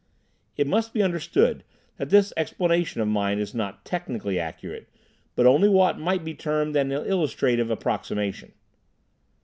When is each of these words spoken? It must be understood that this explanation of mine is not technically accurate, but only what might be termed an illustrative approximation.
It 0.57 0.65
must 0.65 0.95
be 0.95 1.03
understood 1.03 1.63
that 1.97 2.09
this 2.09 2.33
explanation 2.35 3.01
of 3.01 3.07
mine 3.07 3.37
is 3.37 3.53
not 3.53 3.85
technically 3.85 4.39
accurate, 4.39 4.89
but 5.35 5.45
only 5.45 5.69
what 5.69 5.99
might 5.99 6.23
be 6.25 6.33
termed 6.33 6.75
an 6.75 6.91
illustrative 6.91 7.69
approximation. 7.69 8.51